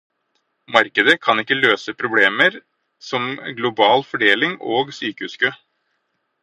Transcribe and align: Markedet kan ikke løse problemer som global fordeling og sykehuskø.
Markedet 0.75 1.19
kan 1.27 1.41
ikke 1.43 1.57
løse 1.59 1.95
problemer 1.99 2.57
som 3.11 3.29
global 3.61 4.03
fordeling 4.15 4.61
og 4.73 4.93
sykehuskø. 5.01 5.49